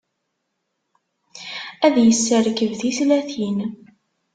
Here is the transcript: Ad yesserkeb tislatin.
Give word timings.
Ad 1.85 1.95
yesserkeb 2.05 2.71
tislatin. 2.79 3.57